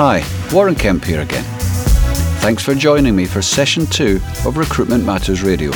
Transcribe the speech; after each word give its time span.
Hi, 0.00 0.22
Warren 0.52 0.76
Kemp 0.76 1.04
here 1.04 1.22
again. 1.22 1.42
Thanks 2.38 2.62
for 2.62 2.72
joining 2.72 3.16
me 3.16 3.24
for 3.24 3.42
session 3.42 3.84
two 3.84 4.20
of 4.46 4.56
Recruitment 4.56 5.04
Matters 5.04 5.42
Radio, 5.42 5.72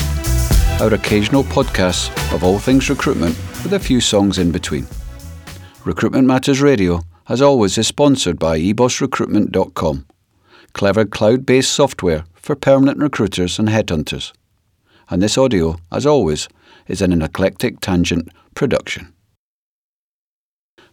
our 0.81 0.95
occasional 0.95 1.43
podcast 1.43 2.09
of 2.33 2.45
all 2.45 2.61
things 2.61 2.89
recruitment 2.89 3.37
with 3.65 3.73
a 3.73 3.81
few 3.81 4.01
songs 4.01 4.39
in 4.39 4.53
between. 4.53 4.87
Recruitment 5.85 6.29
Matters 6.29 6.63
Radio, 6.63 7.01
as 7.29 7.43
always, 7.43 7.77
is 7.77 7.89
sponsored 7.89 8.39
by 8.39 8.61
ebossrecruitment.com, 8.61 10.07
clever 10.73 11.05
cloud 11.05 11.45
based 11.45 11.73
software 11.73 12.25
for 12.35 12.55
permanent 12.55 12.99
recruiters 12.99 13.59
and 13.59 13.69
headhunters. 13.69 14.33
And 15.11 15.21
this 15.21 15.37
audio, 15.37 15.79
as 15.91 16.07
always, 16.07 16.49
is 16.87 17.03
in 17.03 17.13
an 17.13 17.23
eclectic 17.23 17.81
tangent 17.81 18.29
production. 18.55 19.13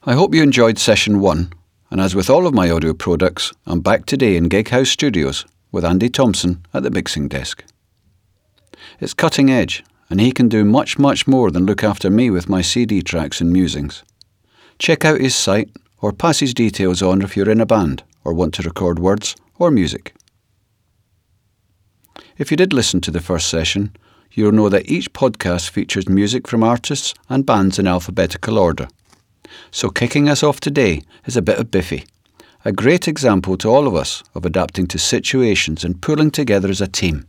I 0.04 0.16
hope 0.16 0.34
you 0.34 0.42
enjoyed 0.42 0.80
session 0.80 1.20
one, 1.20 1.54
and 1.92 2.00
as 2.00 2.14
with 2.14 2.30
all 2.30 2.46
of 2.46 2.54
my 2.54 2.70
audio 2.70 2.94
products, 2.94 3.52
I'm 3.66 3.82
back 3.82 4.06
today 4.06 4.36
in 4.36 4.48
Gig 4.48 4.70
House 4.70 4.90
Studios 4.90 5.46
with 5.72 5.84
Andy 5.84 6.10
Thompson 6.10 6.64
at 6.72 6.84
the 6.84 6.92
mixing 6.92 7.28
desk. 7.28 7.64
It's 9.00 9.16
cutting 9.16 9.50
edge, 9.50 9.84
and 10.10 10.22
he 10.22 10.32
can 10.32 10.50
do 10.50 10.64
much, 10.64 11.00
much 11.00 11.28
more 11.28 11.50
than 11.50 11.66
look 11.66 11.84
after 11.84 12.10
me 12.12 12.30
with 12.30 12.48
my 12.48 12.62
CD 12.62 13.02
tracks 13.02 13.42
and 13.42 13.52
musings. 13.52 14.04
Check 14.78 15.04
out 15.04 15.20
his 15.20 15.36
site 15.36 15.72
or 16.00 16.14
pass 16.14 16.40
his 16.40 16.54
details 16.54 17.02
on 17.02 17.24
if 17.24 17.36
you're 17.36 17.50
in 17.50 17.62
a 17.62 17.66
band 17.66 18.04
or 18.24 18.34
want 18.34 18.54
to 18.56 18.64
record 18.64 19.00
words 19.00 19.36
or 19.58 19.72
music. 19.72 20.14
If 22.38 22.52
you 22.52 22.58
did 22.58 22.72
listen 22.72 23.02
to 23.02 23.12
the 23.12 23.20
first 23.20 23.50
session, 23.50 23.96
you'll 24.32 24.52
know 24.52 24.70
that 24.70 24.90
each 24.90 25.12
podcast 25.12 25.72
features 25.72 26.08
music 26.08 26.48
from 26.48 26.64
artists 26.64 27.16
and 27.30 27.46
bands 27.46 27.80
in 27.80 27.88
alphabetical 27.88 28.60
order. 28.60 28.88
So, 29.72 29.90
kicking 29.90 30.30
us 30.30 30.44
off 30.44 30.60
today 30.60 31.02
is 31.26 31.38
a 31.38 31.42
bit 31.42 31.60
of 31.60 31.72
Biffy, 31.72 32.06
a 32.66 32.72
great 32.72 33.08
example 33.08 33.58
to 33.58 33.70
all 33.70 33.88
of 33.88 33.96
us 33.96 34.24
of 34.36 34.46
adapting 34.46 34.88
to 34.88 35.00
situations 35.00 35.84
and 35.84 36.02
pulling 36.02 36.32
together 36.32 36.70
as 36.70 36.82
a 36.82 36.88
team. 36.88 37.28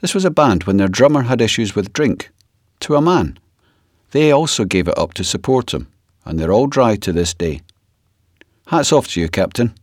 This 0.00 0.14
was 0.14 0.24
a 0.24 0.30
band 0.30 0.64
when 0.64 0.76
their 0.76 0.88
drummer 0.88 1.22
had 1.22 1.40
issues 1.40 1.74
with 1.74 1.92
drink, 1.92 2.30
to 2.80 2.96
a 2.96 3.02
man. 3.02 3.38
They 4.12 4.32
also 4.32 4.64
gave 4.64 4.88
it 4.88 4.98
up 4.98 5.14
to 5.14 5.24
support 5.24 5.72
him, 5.74 5.88
and 6.24 6.38
they're 6.38 6.52
all 6.52 6.66
dry 6.66 6.96
to 6.96 7.12
this 7.12 7.34
day. 7.34 7.60
Hats 8.66 8.92
off 8.92 9.08
to 9.08 9.20
you, 9.20 9.28
Captain. 9.28 9.74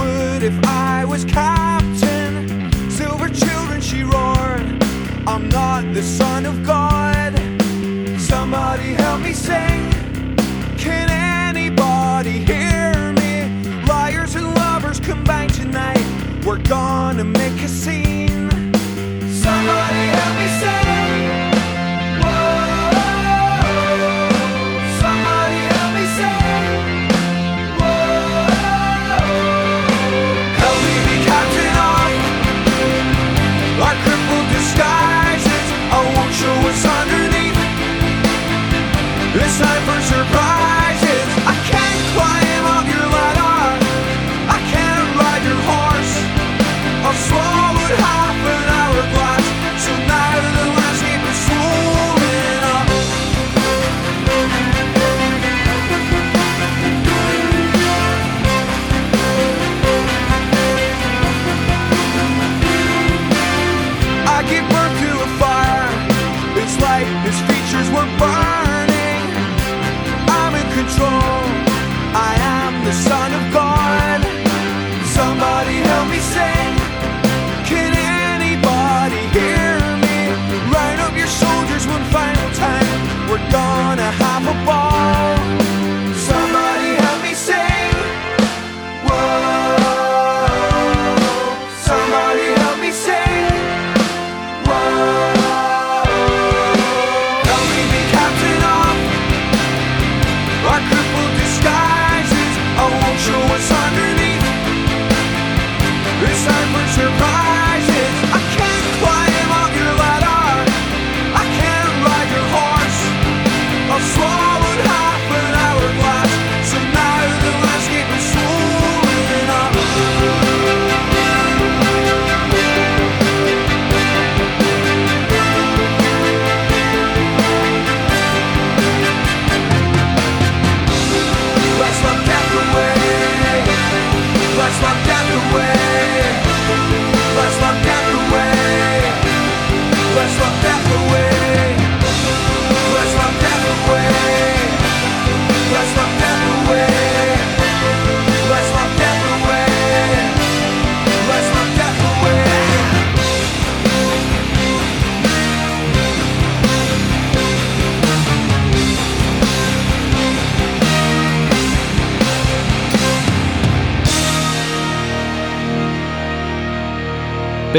Would 0.00 0.42
if 0.42 0.58
I 0.66 1.04
was 1.04 1.24
captain. 1.24 2.70
Silver 2.90 3.28
children, 3.28 3.80
she 3.80 4.02
roared. 4.02 4.66
I'm 5.26 5.48
not 5.48 5.82
the 5.94 6.02
son 6.02 6.46
of 6.46 6.64
God. 6.64 7.32
Somebody 8.18 8.94
help 9.02 9.20
me 9.20 9.32
sing. 9.32 9.80
Can 10.78 11.08
anybody 11.48 12.44
hear 12.50 13.12
me? 13.20 13.34
Liars 13.86 14.34
and 14.34 14.54
lovers 14.54 14.98
combine 15.00 15.48
tonight. 15.48 16.06
We're 16.44 16.64
gonna 16.78 17.24
make 17.24 17.58
a 17.62 17.68
scene. 17.68 18.50
Somebody 19.44 20.02
help 20.18 20.34
me 20.40 20.48
sing. 20.60 21.19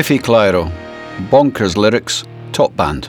Biffy 0.02 0.18
Clyro, 0.18 0.72
bonkers 1.30 1.78
lyrics, 1.78 2.24
top 2.54 2.76
band. 2.76 3.08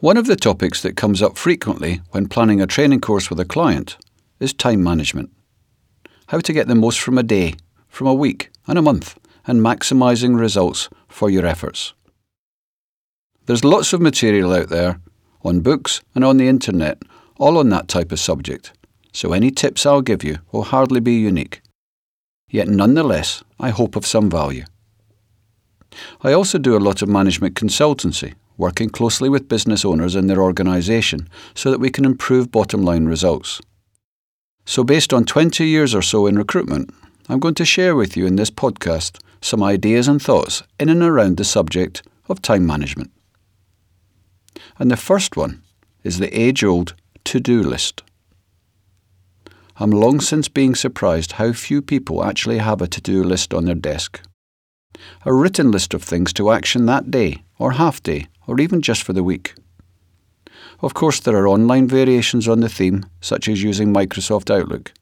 One 0.00 0.18
of 0.18 0.26
the 0.26 0.36
topics 0.36 0.82
that 0.82 0.94
comes 0.94 1.22
up 1.22 1.38
frequently 1.38 2.02
when 2.10 2.28
planning 2.28 2.60
a 2.60 2.66
training 2.66 3.00
course 3.00 3.30
with 3.30 3.40
a 3.40 3.46
client 3.46 3.96
is 4.38 4.52
time 4.52 4.84
management. 4.84 5.30
How 6.26 6.40
to 6.40 6.52
get 6.52 6.68
the 6.68 6.74
most 6.74 7.00
from 7.00 7.16
a 7.16 7.22
day, 7.22 7.54
from 7.88 8.08
a 8.08 8.12
week, 8.12 8.50
and 8.66 8.78
a 8.78 8.82
month, 8.82 9.18
and 9.46 9.62
maximising 9.62 10.38
results 10.38 10.90
for 11.08 11.30
your 11.30 11.46
efforts. 11.46 11.94
There's 13.46 13.64
lots 13.64 13.94
of 13.94 14.02
material 14.02 14.52
out 14.52 14.68
there, 14.68 15.00
on 15.46 15.60
books 15.60 16.02
and 16.14 16.26
on 16.26 16.36
the 16.36 16.46
internet, 16.46 16.98
all 17.38 17.56
on 17.56 17.70
that 17.70 17.88
type 17.88 18.12
of 18.12 18.20
subject, 18.20 18.72
so 19.14 19.32
any 19.32 19.50
tips 19.50 19.86
I'll 19.86 20.02
give 20.02 20.22
you 20.22 20.40
will 20.52 20.64
hardly 20.64 21.00
be 21.00 21.14
unique. 21.14 21.62
Yet 22.50 22.68
nonetheless, 22.68 23.42
I 23.58 23.70
hope 23.70 23.96
of 23.96 24.06
some 24.06 24.28
value. 24.28 24.64
I 26.22 26.32
also 26.32 26.58
do 26.58 26.76
a 26.76 26.78
lot 26.78 27.02
of 27.02 27.08
management 27.08 27.54
consultancy, 27.54 28.34
working 28.56 28.90
closely 28.90 29.28
with 29.28 29.48
business 29.48 29.84
owners 29.84 30.14
and 30.14 30.28
their 30.28 30.42
organisation 30.42 31.28
so 31.54 31.70
that 31.70 31.80
we 31.80 31.90
can 31.90 32.04
improve 32.04 32.52
bottom 32.52 32.82
line 32.82 33.06
results. 33.06 33.60
So, 34.66 34.84
based 34.84 35.12
on 35.12 35.24
20 35.24 35.64
years 35.66 35.94
or 35.94 36.02
so 36.02 36.26
in 36.26 36.36
recruitment, 36.36 36.94
I'm 37.28 37.40
going 37.40 37.54
to 37.54 37.64
share 37.64 37.96
with 37.96 38.16
you 38.16 38.26
in 38.26 38.36
this 38.36 38.50
podcast 38.50 39.18
some 39.40 39.62
ideas 39.62 40.06
and 40.06 40.20
thoughts 40.20 40.62
in 40.78 40.88
and 40.88 41.02
around 41.02 41.36
the 41.36 41.44
subject 41.44 42.02
of 42.28 42.42
time 42.42 42.66
management. 42.66 43.10
And 44.78 44.90
the 44.90 44.96
first 44.96 45.36
one 45.36 45.62
is 46.04 46.18
the 46.18 46.38
age 46.38 46.62
old 46.62 46.94
to 47.24 47.40
do 47.40 47.62
list. 47.62 48.02
I'm 49.82 49.90
long 49.90 50.20
since 50.20 50.46
being 50.48 50.74
surprised 50.74 51.32
how 51.32 51.54
few 51.54 51.80
people 51.80 52.22
actually 52.22 52.58
have 52.58 52.82
a 52.82 52.86
to 52.86 53.00
do 53.00 53.24
list 53.24 53.54
on 53.54 53.64
their 53.64 53.74
desk. 53.74 54.20
A 55.24 55.32
written 55.32 55.70
list 55.70 55.94
of 55.94 56.02
things 56.02 56.34
to 56.34 56.50
action 56.50 56.84
that 56.84 57.10
day, 57.10 57.44
or 57.58 57.72
half 57.72 58.02
day, 58.02 58.26
or 58.46 58.60
even 58.60 58.82
just 58.82 59.02
for 59.02 59.14
the 59.14 59.24
week. 59.24 59.54
Of 60.82 60.92
course, 60.92 61.18
there 61.18 61.36
are 61.36 61.48
online 61.48 61.88
variations 61.88 62.46
on 62.46 62.60
the 62.60 62.68
theme, 62.68 63.06
such 63.22 63.48
as 63.48 63.62
using 63.62 63.90
Microsoft 63.90 64.54
Outlook. 64.54 64.92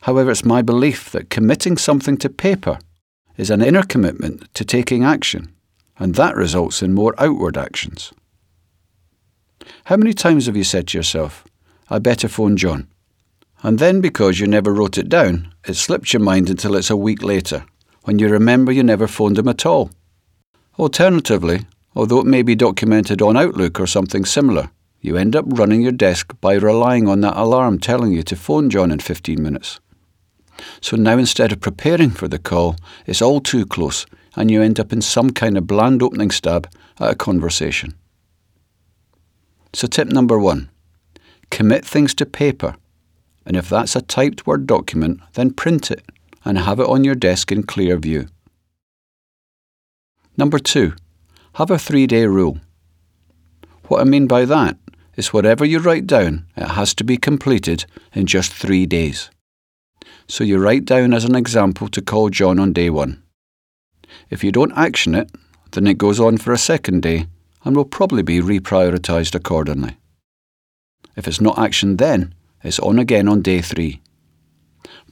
However, 0.00 0.32
it's 0.32 0.44
my 0.44 0.62
belief 0.62 1.12
that 1.12 1.30
committing 1.30 1.76
something 1.76 2.16
to 2.18 2.28
paper 2.28 2.80
is 3.36 3.50
an 3.50 3.62
inner 3.62 3.84
commitment 3.84 4.52
to 4.54 4.64
taking 4.64 5.04
action, 5.04 5.54
and 5.96 6.16
that 6.16 6.34
results 6.34 6.82
in 6.82 6.92
more 6.92 7.14
outward 7.18 7.56
actions. 7.56 8.12
How 9.84 9.96
many 9.96 10.12
times 10.12 10.46
have 10.46 10.56
you 10.56 10.64
said 10.64 10.88
to 10.88 10.98
yourself, 10.98 11.44
I 11.88 12.00
better 12.00 12.26
phone 12.26 12.56
John? 12.56 12.88
And 13.62 13.78
then, 13.78 14.00
because 14.00 14.40
you 14.40 14.46
never 14.46 14.72
wrote 14.72 14.98
it 14.98 15.08
down, 15.08 15.54
it 15.66 15.74
slips 15.74 16.12
your 16.12 16.22
mind 16.22 16.50
until 16.50 16.74
it's 16.74 16.90
a 16.90 16.96
week 16.96 17.22
later, 17.22 17.64
when 18.02 18.18
you 18.18 18.28
remember 18.28 18.72
you 18.72 18.82
never 18.82 19.06
phoned 19.06 19.38
him 19.38 19.48
at 19.48 19.64
all. 19.64 19.90
Alternatively, 20.78 21.66
although 21.94 22.18
it 22.20 22.26
may 22.26 22.42
be 22.42 22.56
documented 22.56 23.22
on 23.22 23.36
Outlook 23.36 23.78
or 23.78 23.86
something 23.86 24.24
similar, 24.24 24.70
you 25.00 25.16
end 25.16 25.36
up 25.36 25.44
running 25.48 25.82
your 25.82 25.92
desk 25.92 26.34
by 26.40 26.54
relying 26.54 27.08
on 27.08 27.20
that 27.20 27.36
alarm 27.36 27.78
telling 27.78 28.12
you 28.12 28.22
to 28.22 28.36
phone 28.36 28.70
John 28.70 28.90
in 28.90 28.98
15 28.98 29.42
minutes. 29.42 29.80
So 30.80 30.96
now 30.96 31.18
instead 31.18 31.52
of 31.52 31.60
preparing 31.60 32.10
for 32.10 32.28
the 32.28 32.38
call, 32.38 32.76
it's 33.06 33.22
all 33.22 33.40
too 33.40 33.66
close, 33.66 34.06
and 34.36 34.50
you 34.50 34.62
end 34.62 34.80
up 34.80 34.92
in 34.92 35.02
some 35.02 35.30
kind 35.30 35.56
of 35.56 35.66
bland 35.66 36.02
opening 36.02 36.30
stab 36.30 36.68
at 37.00 37.10
a 37.10 37.14
conversation. 37.14 37.94
So, 39.74 39.86
tip 39.86 40.08
number 40.08 40.38
one 40.38 40.68
commit 41.50 41.84
things 41.84 42.14
to 42.14 42.26
paper, 42.26 42.76
and 43.44 43.56
if 43.56 43.68
that's 43.68 43.96
a 43.96 44.02
typed 44.02 44.46
Word 44.46 44.66
document, 44.66 45.20
then 45.34 45.52
print 45.52 45.90
it 45.90 46.04
and 46.44 46.58
have 46.58 46.80
it 46.80 46.88
on 46.88 47.04
your 47.04 47.14
desk 47.14 47.52
in 47.52 47.62
clear 47.62 47.96
view. 47.96 48.28
Number 50.36 50.58
two, 50.58 50.94
have 51.54 51.70
a 51.70 51.78
three 51.78 52.06
day 52.06 52.26
rule. 52.26 52.58
What 53.88 54.00
I 54.00 54.04
mean 54.04 54.26
by 54.26 54.44
that 54.46 54.78
is 55.16 55.32
whatever 55.32 55.64
you 55.64 55.78
write 55.78 56.06
down, 56.06 56.46
it 56.56 56.68
has 56.68 56.94
to 56.94 57.04
be 57.04 57.16
completed 57.16 57.84
in 58.14 58.26
just 58.26 58.52
three 58.52 58.86
days. 58.86 59.30
So 60.26 60.44
you 60.44 60.58
write 60.58 60.84
down 60.84 61.12
as 61.12 61.24
an 61.24 61.34
example 61.34 61.88
to 61.88 62.00
call 62.00 62.30
John 62.30 62.58
on 62.58 62.72
day 62.72 62.88
one. 62.88 63.22
If 64.30 64.42
you 64.42 64.52
don't 64.52 64.72
action 64.72 65.14
it, 65.14 65.30
then 65.72 65.86
it 65.86 65.98
goes 65.98 66.18
on 66.18 66.38
for 66.38 66.52
a 66.52 66.58
second 66.58 67.02
day 67.02 67.26
and 67.64 67.76
will 67.76 67.84
probably 67.84 68.22
be 68.22 68.40
reprioritised 68.40 69.34
accordingly. 69.34 69.96
If 71.16 71.28
it's 71.28 71.40
not 71.40 71.56
actioned 71.56 71.98
then, 71.98 72.34
it's 72.62 72.78
on 72.80 72.98
again 72.98 73.28
on 73.28 73.42
day 73.42 73.60
three. 73.60 74.00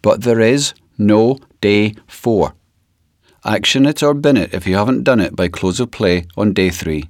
But 0.02 0.23
there 0.23 0.41
is 0.41 0.75
no 0.99 1.38
day 1.61 1.94
four. 2.06 2.55
Action 3.44 3.87
it 3.87 4.02
or 4.02 4.14
bin 4.14 4.37
it 4.37 4.52
if 4.52 4.67
you 4.67 4.76
haven't 4.76 5.05
done 5.05 5.20
it 5.20 5.35
by 5.35 5.49
close 5.49 5.81
of 5.81 5.91
play 5.91 6.26
on 6.37 6.52
day 6.52 6.70
three. 6.70 7.08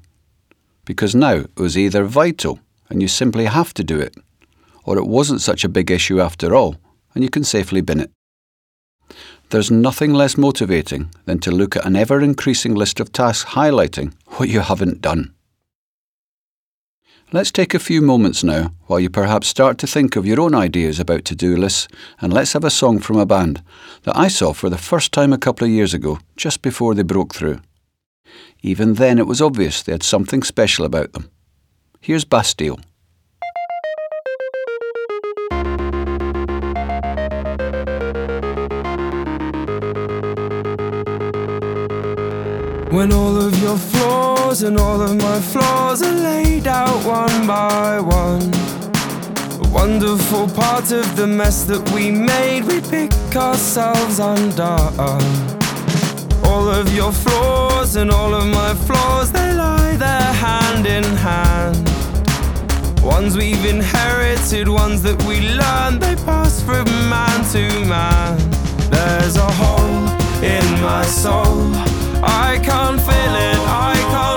Because 0.84 1.14
now 1.14 1.34
it 1.34 1.56
was 1.56 1.76
either 1.76 2.04
vital 2.04 2.60
and 2.88 3.02
you 3.02 3.08
simply 3.08 3.46
have 3.46 3.75
to 3.75 3.84
do 3.84 3.98
it, 4.00 4.16
or 4.84 4.98
it 4.98 5.06
wasn't 5.06 5.40
such 5.40 5.64
a 5.64 5.69
big 5.69 5.90
issue 5.90 6.20
after 6.20 6.54
all 6.54 6.76
and 7.14 7.25
you 7.25 7.31
can 7.31 7.44
safely 7.44 7.81
bin 7.81 8.00
it. 8.00 8.10
There's 9.50 9.70
nothing 9.70 10.14
less 10.14 10.38
motivating 10.38 11.10
than 11.25 11.40
to 11.40 11.50
look 11.50 11.76
at 11.76 11.84
an 11.84 11.96
ever 11.96 12.20
increasing 12.20 12.75
list 12.75 13.00
of 13.00 13.12
tasks 13.12 13.50
highlighting 13.50 14.12
what 14.37 14.48
you 14.48 14.60
haven't 14.60 15.00
done. 15.00 15.34
Let's 17.32 17.53
take 17.53 17.75
a 17.75 17.79
few 17.79 18.03
moments 18.03 18.43
now 18.43 18.73
while 18.87 18.99
you 18.99 19.09
perhaps 19.09 19.47
start 19.47 19.79
to 19.79 19.87
think 19.87 20.17
of 20.17 20.27
your 20.27 20.41
own 20.41 20.53
ideas 20.53 20.99
about 20.99 21.25
to 21.27 21.37
do 21.37 21.56
lists, 21.56 21.87
and 22.21 22.32
let's 22.32 22.55
have 22.55 22.65
a 22.65 22.71
song 22.71 22.99
from 22.99 23.19
a 23.19 23.27
band 23.27 23.62
that 24.03 24.17
I 24.17 24.27
saw 24.27 24.53
for 24.53 24.69
the 24.69 24.77
first 24.77 25.12
time 25.12 25.32
a 25.32 25.38
couple 25.38 25.65
of 25.65 25.71
years 25.71 25.94
ago, 25.94 26.19
just 26.37 26.61
before 26.61 26.93
they 26.93 27.05
broke 27.05 27.32
through. 27.32 27.61
Even 28.62 28.94
then, 28.94 29.17
it 29.17 29.29
was 29.29 29.41
obvious 29.41 29.81
they 29.81 29.93
had 29.93 30.03
something 30.03 30.43
special 30.43 30.85
about 30.85 31.12
them. 31.12 31.31
Here's 32.00 32.25
Bastille. 32.25 32.81
When 42.91 43.12
all 43.12 43.41
of 43.41 43.62
your 43.62 43.76
flaws 43.79 44.30
and 44.50 44.79
all 44.79 45.00
of 45.00 45.17
my 45.17 45.38
flaws 45.38 46.02
are 46.02 46.12
laid 46.12 46.67
out 46.67 47.06
one 47.06 47.47
by 47.47 48.00
one. 48.00 48.52
A 49.64 49.69
wonderful 49.73 50.49
part 50.49 50.91
of 50.91 51.14
the 51.14 51.25
mess 51.25 51.62
that 51.67 51.88
we 51.93 52.11
made, 52.11 52.64
we 52.64 52.81
pick 52.81 53.12
ourselves 53.37 54.19
undone. 54.19 55.20
All 56.43 56.69
of 56.69 56.93
your 56.93 57.12
flaws 57.12 57.94
and 57.94 58.11
all 58.11 58.35
of 58.35 58.44
my 58.49 58.75
flaws, 58.75 59.31
they 59.31 59.52
lie 59.52 59.94
there 59.97 60.32
hand 60.44 60.85
in 60.85 61.05
hand. 61.05 61.88
Ones 63.05 63.37
we've 63.37 63.64
inherited, 63.64 64.69
ones 64.69 65.00
that 65.02 65.23
we 65.29 65.37
learned, 65.62 66.02
they 66.02 66.17
pass 66.25 66.61
from 66.61 66.87
man 67.08 67.38
to 67.52 67.85
man. 67.85 68.37
There's 68.91 69.37
a 69.37 69.50
hole 69.62 70.09
in 70.42 70.66
my 70.83 71.04
soul. 71.04 71.71
I 72.23 72.59
can't 72.64 73.00
feel 73.00 73.35
it, 73.49 73.59
I 73.87 73.95
can't 74.11 74.29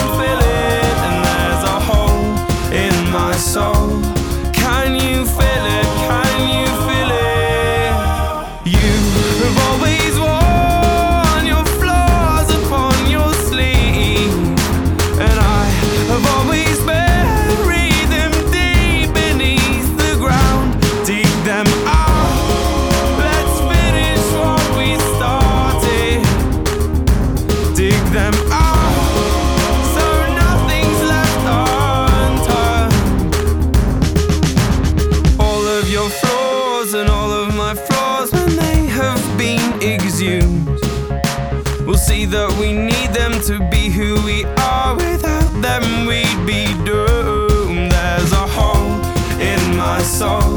to 43.43 43.59
be 43.69 43.89
who 43.89 44.23
we 44.23 44.45
are. 44.57 44.95
Without 44.95 45.61
them, 45.61 46.05
we'd 46.05 46.47
be 46.47 46.65
doomed. 46.85 47.91
There's 47.91 48.31
a 48.31 48.47
hole 48.47 49.01
in 49.41 49.75
my 49.75 50.01
soul. 50.01 50.52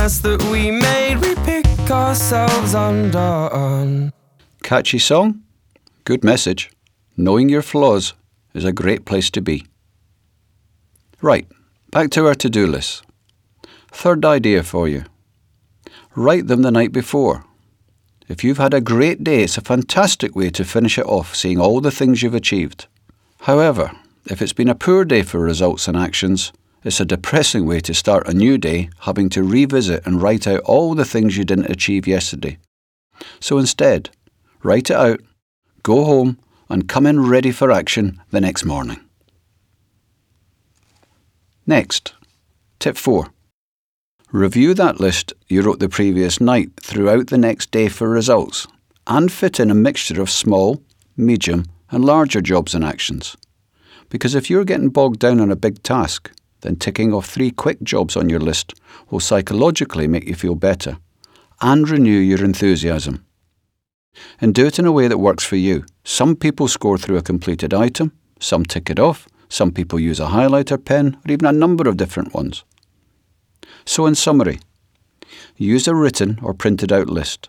Mess 0.00 0.20
that 0.20 0.42
we 0.44 0.70
made, 0.70 1.16
we 1.16 1.34
pick 1.44 1.90
ourselves 1.90 2.72
undone. 2.72 4.10
Catchy 4.62 4.98
song? 4.98 5.42
Good 6.04 6.24
message. 6.24 6.70
Knowing 7.18 7.50
your 7.50 7.60
flaws 7.60 8.14
is 8.54 8.64
a 8.64 8.72
great 8.72 9.04
place 9.04 9.30
to 9.32 9.42
be. 9.42 9.66
Right, 11.20 11.46
back 11.90 12.08
to 12.12 12.26
our 12.26 12.34
to 12.36 12.48
do 12.48 12.66
list. 12.66 13.02
Third 13.92 14.24
idea 14.24 14.62
for 14.62 14.88
you. 14.88 15.04
Write 16.16 16.46
them 16.46 16.62
the 16.62 16.70
night 16.70 16.92
before. 16.92 17.44
If 18.26 18.42
you've 18.42 18.64
had 18.64 18.72
a 18.72 18.80
great 18.80 19.22
day, 19.22 19.42
it's 19.42 19.58
a 19.58 19.70
fantastic 19.72 20.34
way 20.34 20.48
to 20.50 20.64
finish 20.64 20.96
it 20.96 21.04
off, 21.04 21.36
seeing 21.36 21.60
all 21.60 21.82
the 21.82 21.96
things 21.98 22.22
you've 22.22 22.42
achieved. 22.42 22.86
However, 23.40 23.90
if 24.24 24.40
it's 24.40 24.54
been 24.54 24.70
a 24.70 24.82
poor 24.86 25.04
day 25.04 25.22
for 25.22 25.40
results 25.40 25.88
and 25.88 25.96
actions, 25.96 26.52
it's 26.82 27.00
a 27.00 27.04
depressing 27.04 27.66
way 27.66 27.80
to 27.80 27.92
start 27.92 28.28
a 28.28 28.34
new 28.34 28.56
day 28.56 28.90
having 29.00 29.28
to 29.30 29.42
revisit 29.42 30.06
and 30.06 30.22
write 30.22 30.46
out 30.46 30.60
all 30.60 30.94
the 30.94 31.04
things 31.04 31.36
you 31.36 31.44
didn't 31.44 31.70
achieve 31.70 32.06
yesterday. 32.06 32.58
So 33.38 33.58
instead, 33.58 34.10
write 34.62 34.90
it 34.90 34.96
out, 34.96 35.20
go 35.82 36.04
home, 36.04 36.38
and 36.68 36.88
come 36.88 37.06
in 37.06 37.28
ready 37.28 37.50
for 37.50 37.70
action 37.70 38.20
the 38.30 38.40
next 38.40 38.64
morning. 38.64 39.00
Next, 41.66 42.14
tip 42.78 42.96
4. 42.96 43.26
Review 44.32 44.74
that 44.74 45.00
list 45.00 45.32
you 45.48 45.62
wrote 45.62 45.80
the 45.80 45.88
previous 45.88 46.40
night 46.40 46.70
throughout 46.80 47.26
the 47.26 47.38
next 47.38 47.70
day 47.72 47.88
for 47.88 48.08
results 48.08 48.66
and 49.06 49.30
fit 49.30 49.58
in 49.58 49.70
a 49.70 49.74
mixture 49.74 50.22
of 50.22 50.30
small, 50.30 50.80
medium, 51.16 51.64
and 51.90 52.04
larger 52.04 52.40
jobs 52.40 52.74
and 52.74 52.84
actions. 52.84 53.36
Because 54.08 54.34
if 54.34 54.48
you're 54.48 54.64
getting 54.64 54.88
bogged 54.88 55.18
down 55.18 55.40
on 55.40 55.50
a 55.50 55.56
big 55.56 55.82
task, 55.82 56.30
then 56.60 56.76
ticking 56.76 57.12
off 57.12 57.26
three 57.26 57.50
quick 57.50 57.82
jobs 57.82 58.16
on 58.16 58.28
your 58.28 58.40
list 58.40 58.74
will 59.10 59.20
psychologically 59.20 60.06
make 60.06 60.26
you 60.26 60.34
feel 60.34 60.54
better 60.54 60.98
and 61.60 61.88
renew 61.88 62.10
your 62.10 62.44
enthusiasm. 62.44 63.24
And 64.40 64.54
do 64.54 64.66
it 64.66 64.78
in 64.78 64.86
a 64.86 64.92
way 64.92 65.08
that 65.08 65.18
works 65.18 65.44
for 65.44 65.56
you. 65.56 65.84
Some 66.04 66.36
people 66.36 66.68
score 66.68 66.98
through 66.98 67.16
a 67.16 67.22
completed 67.22 67.72
item, 67.72 68.12
some 68.38 68.64
tick 68.64 68.90
it 68.90 68.98
off, 68.98 69.28
some 69.48 69.72
people 69.72 69.98
use 69.98 70.20
a 70.20 70.26
highlighter 70.26 70.82
pen, 70.82 71.16
or 71.24 71.32
even 71.32 71.46
a 71.46 71.52
number 71.52 71.88
of 71.88 71.96
different 71.96 72.32
ones. 72.32 72.64
So, 73.84 74.06
in 74.06 74.14
summary, 74.14 74.60
use 75.56 75.88
a 75.88 75.94
written 75.94 76.38
or 76.42 76.54
printed 76.54 76.92
out 76.92 77.08
list. 77.08 77.48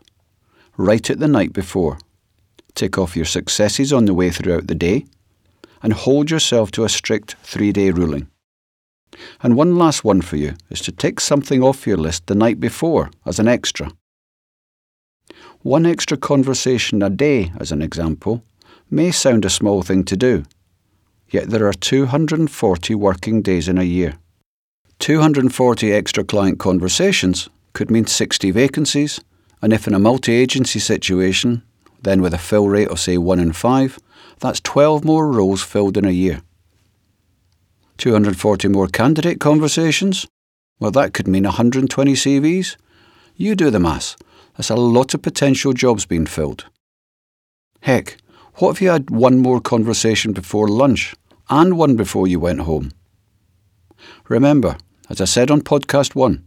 Write 0.78 1.10
it 1.10 1.20
the 1.20 1.28
night 1.28 1.54
before. 1.54 2.00
Tick 2.74 2.98
off 2.98 3.16
your 3.16 3.26
successes 3.26 3.94
on 3.94 4.06
the 4.06 4.14
way 4.14 4.30
throughout 4.32 4.68
the 4.68 4.76
day, 4.76 5.06
and 5.84 5.94
hold 5.94 6.32
yourself 6.32 6.72
to 6.72 6.84
a 6.84 6.90
strict 6.90 7.36
three 7.44 7.72
day 7.72 7.92
ruling. 7.92 8.31
And 9.42 9.56
one 9.56 9.78
last 9.78 10.04
one 10.04 10.22
for 10.22 10.38
you 10.38 10.56
is 10.70 10.82
to 10.82 10.92
take 10.92 11.20
something 11.20 11.62
off 11.62 11.88
your 11.88 11.98
list 11.98 12.28
the 12.28 12.36
night 12.36 12.60
before 12.60 13.12
as 13.26 13.40
an 13.40 13.48
extra. 13.48 13.92
One 15.62 15.86
extra 15.86 16.18
conversation 16.18 17.02
a 17.02 17.10
day, 17.10 17.52
as 17.60 17.72
an 17.72 17.82
example, 17.82 18.44
may 18.90 19.12
sound 19.12 19.46
a 19.46 19.50
small 19.50 19.84
thing 19.84 20.04
to 20.06 20.18
do, 20.18 20.44
yet 21.30 21.50
there 21.50 21.68
are 21.68 21.74
240 21.74 22.96
working 22.96 23.42
days 23.42 23.68
in 23.68 23.78
a 23.78 23.84
year. 23.84 24.16
240 25.00 25.94
extra 25.94 26.24
client 26.24 26.60
conversations 26.60 27.50
could 27.74 27.90
mean 27.90 28.06
60 28.06 28.52
vacancies, 28.52 29.20
and 29.62 29.72
if 29.72 29.88
in 29.88 29.94
a 29.94 30.00
multi 30.00 30.34
agency 30.34 30.80
situation, 30.80 31.64
then 32.02 32.22
with 32.22 32.34
a 32.34 32.38
fill 32.38 32.68
rate 32.68 32.88
of 32.90 33.00
say 33.00 33.18
1 33.18 33.40
in 33.40 33.54
5, 33.54 34.00
that's 34.40 34.60
12 34.62 35.06
more 35.06 35.32
roles 35.32 35.62
filled 35.62 35.98
in 35.98 36.06
a 36.06 36.12
year. 36.12 36.42
240 38.02 38.68
more 38.70 38.88
candidate 38.88 39.40
conversations? 39.40 40.26
Well, 40.80 40.90
that 40.90 41.14
could 41.14 41.28
mean 41.28 41.44
120 41.44 42.14
CVs. 42.14 42.76
You 43.36 43.54
do 43.54 43.70
the 43.70 43.80
maths. 43.80 44.16
That's 44.58 44.72
a 44.72 44.76
lot 44.76 45.14
of 45.14 45.22
potential 45.22 45.72
jobs 45.72 46.08
being 46.08 46.26
filled. 46.26 46.66
Heck, 47.82 48.18
what 48.56 48.72
if 48.72 48.82
you 48.82 48.90
had 48.90 49.12
one 49.12 49.38
more 49.38 49.62
conversation 49.62 50.34
before 50.34 50.68
lunch 50.68 51.14
and 51.48 51.78
one 51.78 51.96
before 51.96 52.28
you 52.28 52.40
went 52.40 52.62
home? 52.62 52.92
Remember, 54.28 54.78
as 55.08 55.22
I 55.22 55.26
said 55.26 55.52
on 55.52 55.62
podcast 55.62 56.16
one, 56.16 56.44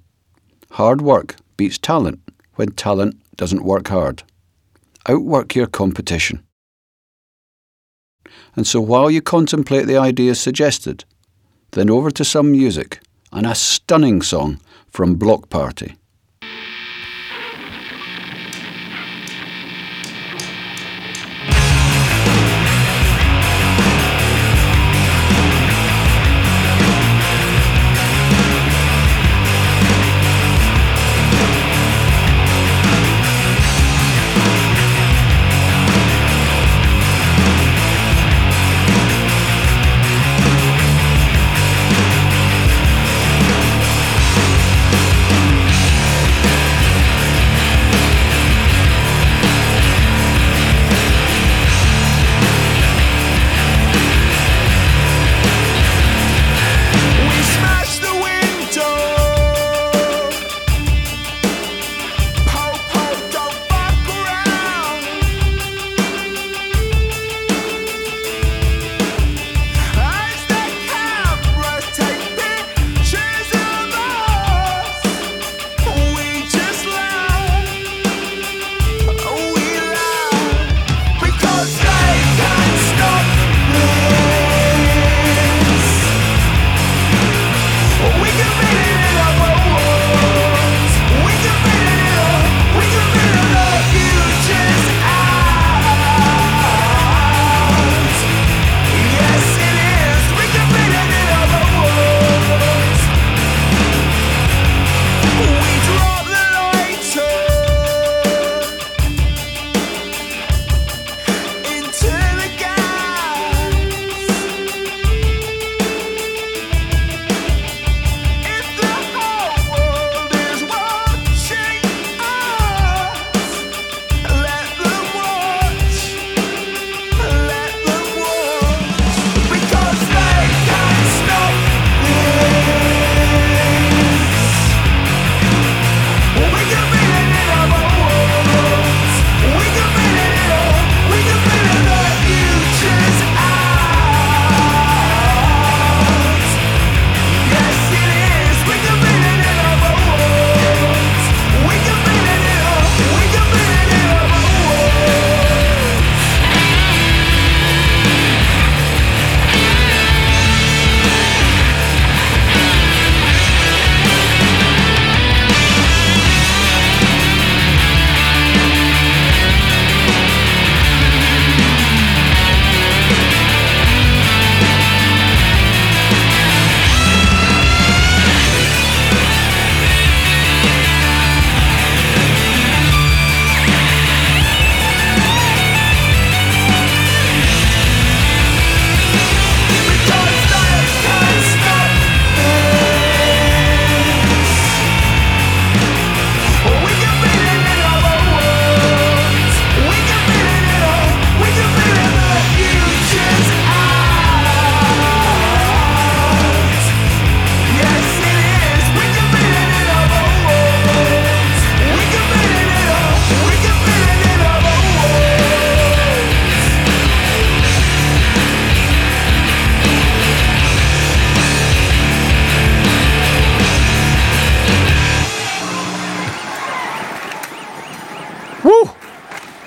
hard 0.73 1.03
work 1.03 1.37
beats 1.57 1.79
talent 1.79 2.19
when 2.57 2.73
talent 2.73 3.23
doesn't 3.37 3.63
work 3.63 3.87
hard. 3.87 4.25
Outwork 5.07 5.55
your 5.55 5.69
competition. 5.69 6.43
And 8.57 8.67
so 8.67 8.81
while 8.81 9.09
you 9.09 9.23
contemplate 9.23 9.87
the 9.87 9.99
ideas 9.99 10.41
suggested, 10.41 11.05
then 11.75 11.91
over 11.91 12.11
to 12.11 12.25
some 12.25 12.51
music 12.51 13.01
and 13.33 13.47
a 13.47 13.55
stunning 13.55 14.23
song 14.23 14.59
from 14.89 15.17
Bloc 15.17 15.51
Party. 15.51 15.97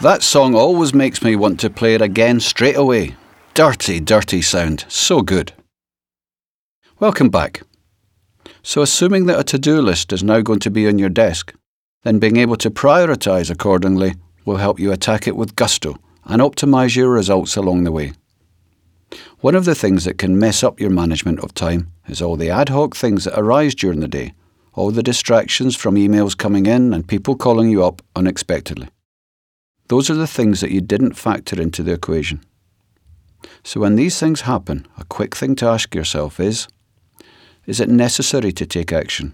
That 0.08 0.24
song 0.24 0.56
always 0.56 0.94
makes 0.94 1.22
me 1.22 1.36
want 1.36 1.60
to 1.60 1.70
play 1.70 1.94
it 1.94 2.02
again 2.02 2.40
straight 2.40 2.78
away. 2.78 3.18
Dirty, 3.54 4.00
dirty 4.00 4.42
sound. 4.42 4.86
So 4.88 5.22
good. 5.22 5.52
Welcome 6.98 7.28
back. 7.28 7.64
So, 8.64 8.82
assuming 8.82 9.26
that 9.26 9.38
a 9.38 9.44
to 9.44 9.60
do 9.60 9.82
list 9.82 10.14
is 10.14 10.24
now 10.24 10.40
going 10.40 10.60
to 10.60 10.72
be 10.72 10.88
on 10.88 10.98
your 10.98 11.10
desk, 11.10 11.54
then 12.04 12.20
being 12.20 12.38
able 12.38 12.56
to 12.56 12.72
prioritise 12.72 13.50
accordingly 13.50 14.16
will 14.46 14.56
help 14.56 14.80
you 14.80 14.94
attack 14.94 15.28
it 15.28 15.36
with 15.36 15.58
gusto 15.58 15.98
and 16.24 16.42
optimise 16.42 16.96
your 16.96 17.10
results 17.10 17.58
along 17.58 17.84
the 17.84 17.92
way. 17.92 18.14
One 19.42 19.56
of 19.56 19.66
the 19.66 19.76
things 19.76 20.06
that 20.06 20.18
can 20.18 20.40
mess 20.40 20.64
up 20.64 20.80
your 20.80 20.90
management 20.90 21.42
of 21.42 21.54
time 21.54 21.92
is 22.08 22.22
all 22.22 22.38
the 22.38 22.50
ad 22.50 22.70
hoc 22.70 22.96
things 22.96 23.26
that 23.26 23.38
arise 23.38 23.76
during 23.76 24.00
the 24.00 24.08
day, 24.08 24.36
all 24.74 24.90
the 24.90 25.04
distractions 25.04 25.76
from 25.76 25.96
emails 25.96 26.38
coming 26.38 26.66
in 26.66 26.94
and 26.94 27.10
people 27.10 27.36
calling 27.36 27.70
you 27.70 27.84
up 27.84 28.02
unexpectedly. 28.16 28.88
Those 29.88 30.10
are 30.10 30.16
the 30.16 30.28
things 30.28 30.60
that 30.62 30.72
you 30.72 30.82
didn't 30.82 31.14
factor 31.18 31.62
into 31.62 31.84
the 31.84 31.94
equation. 31.94 32.42
So 33.64 33.80
when 33.80 33.96
these 33.96 34.20
things 34.20 34.42
happen, 34.42 34.86
a 34.98 35.06
quick 35.06 35.36
thing 35.36 35.56
to 35.58 35.68
ask 35.68 35.96
yourself 35.96 36.40
is 36.40 36.68
Is 37.66 37.80
it 37.80 37.90
necessary 37.90 38.52
to 38.54 38.66
take 38.66 38.92
action? 38.92 39.34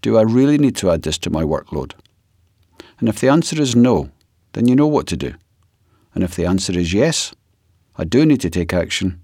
Do 0.00 0.18
I 0.18 0.22
really 0.22 0.58
need 0.58 0.76
to 0.76 0.90
add 0.90 1.02
this 1.02 1.18
to 1.18 1.30
my 1.30 1.42
workload? 1.42 1.92
And 2.98 3.08
if 3.08 3.20
the 3.20 3.28
answer 3.28 3.60
is 3.60 3.76
no, 3.76 4.10
then 4.52 4.68
you 4.68 4.76
know 4.76 4.86
what 4.86 5.06
to 5.08 5.16
do. 5.16 5.34
And 6.14 6.22
if 6.24 6.34
the 6.34 6.46
answer 6.46 6.78
is 6.78 6.92
yes, 6.92 7.34
I 7.96 8.04
do 8.04 8.26
need 8.26 8.40
to 8.40 8.50
take 8.50 8.72
action, 8.72 9.22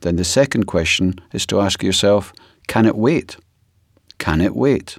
then 0.00 0.16
the 0.16 0.24
second 0.24 0.64
question 0.64 1.14
is 1.32 1.46
to 1.46 1.60
ask 1.60 1.82
yourself 1.82 2.32
Can 2.66 2.86
it 2.86 2.96
wait? 2.96 3.36
Can 4.18 4.40
it 4.40 4.54
wait? 4.54 4.98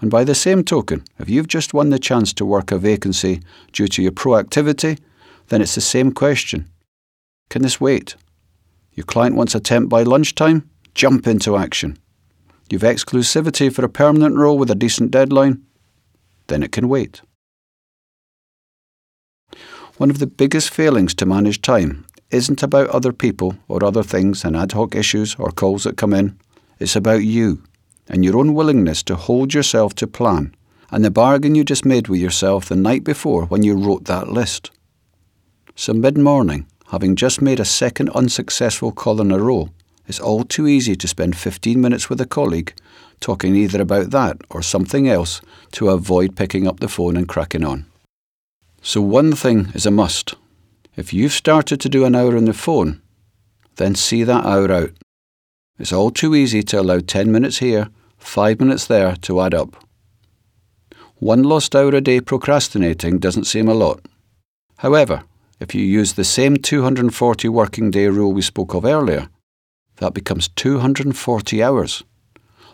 And 0.00 0.10
by 0.10 0.24
the 0.24 0.34
same 0.34 0.62
token, 0.62 1.04
if 1.18 1.28
you've 1.28 1.48
just 1.48 1.74
won 1.74 1.90
the 1.90 1.98
chance 1.98 2.32
to 2.34 2.46
work 2.46 2.70
a 2.70 2.78
vacancy 2.78 3.42
due 3.72 3.88
to 3.88 4.02
your 4.02 4.12
proactivity, 4.12 4.98
then 5.48 5.60
it's 5.60 5.74
the 5.74 5.80
same 5.80 6.12
question. 6.12 6.70
Can 7.50 7.62
this 7.62 7.80
wait? 7.80 8.14
Your 8.94 9.06
client 9.06 9.34
wants 9.34 9.54
a 9.54 9.60
temp 9.60 9.88
by 9.88 10.02
lunchtime? 10.02 10.68
Jump 10.94 11.26
into 11.26 11.56
action. 11.56 11.98
You've 12.70 12.82
exclusivity 12.82 13.72
for 13.72 13.84
a 13.84 13.88
permanent 13.88 14.36
role 14.36 14.58
with 14.58 14.70
a 14.70 14.74
decent 14.74 15.10
deadline? 15.10 15.62
Then 16.48 16.62
it 16.62 16.72
can 16.72 16.88
wait. 16.88 17.22
One 19.96 20.10
of 20.10 20.18
the 20.18 20.26
biggest 20.26 20.70
failings 20.70 21.14
to 21.14 21.26
manage 21.26 21.60
time 21.60 22.06
isn't 22.30 22.62
about 22.62 22.90
other 22.90 23.12
people 23.12 23.56
or 23.66 23.82
other 23.82 24.02
things 24.02 24.44
and 24.44 24.56
ad 24.56 24.72
hoc 24.72 24.94
issues 24.94 25.34
or 25.36 25.50
calls 25.50 25.84
that 25.84 25.96
come 25.96 26.12
in. 26.12 26.38
It's 26.78 26.94
about 26.94 27.24
you 27.24 27.62
and 28.08 28.24
your 28.24 28.38
own 28.38 28.54
willingness 28.54 29.02
to 29.04 29.16
hold 29.16 29.54
yourself 29.54 29.94
to 29.96 30.06
plan 30.06 30.54
and 30.90 31.04
the 31.04 31.10
bargain 31.10 31.54
you 31.54 31.64
just 31.64 31.84
made 31.84 32.08
with 32.08 32.20
yourself 32.20 32.66
the 32.66 32.76
night 32.76 33.04
before 33.04 33.44
when 33.46 33.62
you 33.62 33.76
wrote 33.76 34.04
that 34.06 34.28
list. 34.28 34.70
So, 35.74 35.92
mid 35.92 36.16
morning, 36.16 36.66
having 36.90 37.14
just 37.14 37.42
made 37.42 37.60
a 37.60 37.64
second 37.64 38.10
unsuccessful 38.10 38.92
call 38.92 39.20
in 39.20 39.30
a 39.30 39.38
row, 39.38 39.70
it's 40.06 40.20
all 40.20 40.44
too 40.44 40.66
easy 40.66 40.96
to 40.96 41.08
spend 41.08 41.36
15 41.36 41.80
minutes 41.80 42.08
with 42.08 42.20
a 42.20 42.26
colleague 42.26 42.74
talking 43.20 43.54
either 43.54 43.82
about 43.82 44.10
that 44.10 44.38
or 44.48 44.62
something 44.62 45.08
else 45.08 45.40
to 45.72 45.90
avoid 45.90 46.36
picking 46.36 46.66
up 46.66 46.80
the 46.80 46.88
phone 46.88 47.16
and 47.16 47.28
cracking 47.28 47.64
on. 47.64 47.84
So, 48.80 49.02
one 49.02 49.34
thing 49.34 49.68
is 49.74 49.84
a 49.84 49.90
must. 49.90 50.34
If 50.96 51.12
you've 51.12 51.32
started 51.32 51.80
to 51.80 51.88
do 51.88 52.04
an 52.04 52.14
hour 52.14 52.36
on 52.36 52.46
the 52.46 52.54
phone, 52.54 53.02
then 53.76 53.94
see 53.94 54.24
that 54.24 54.44
hour 54.44 54.72
out. 54.72 54.90
It's 55.78 55.92
all 55.92 56.10
too 56.10 56.34
easy 56.34 56.62
to 56.64 56.80
allow 56.80 56.98
10 57.00 57.30
minutes 57.30 57.58
here, 57.58 57.88
5 58.18 58.60
minutes 58.60 58.86
there 58.86 59.16
to 59.16 59.40
add 59.40 59.54
up. 59.54 59.76
One 61.16 61.42
lost 61.42 61.74
hour 61.74 61.94
a 61.94 62.00
day 62.00 62.20
procrastinating 62.20 63.18
doesn't 63.18 63.46
seem 63.46 63.68
a 63.68 63.74
lot. 63.74 64.00
However, 64.78 65.24
if 65.60 65.74
you 65.74 65.82
use 65.82 66.12
the 66.12 66.24
same 66.24 66.56
240 66.56 67.48
working 67.48 67.90
day 67.90 68.06
rule 68.06 68.32
we 68.32 68.42
spoke 68.42 68.74
of 68.74 68.84
earlier, 68.84 69.28
that 69.96 70.14
becomes 70.14 70.48
240 70.48 71.62
hours, 71.62 72.04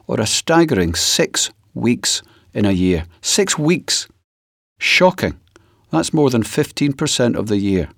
or 0.06 0.20
a 0.20 0.26
staggering 0.26 0.94
six 0.94 1.50
weeks 1.72 2.22
in 2.52 2.66
a 2.66 2.72
year. 2.72 3.06
Six 3.22 3.58
weeks! 3.58 4.08
Shocking. 4.78 5.40
That's 5.90 6.12
more 6.12 6.28
than 6.28 6.42
15% 6.42 7.36
of 7.36 7.46
the 7.46 7.56
year. 7.56 7.88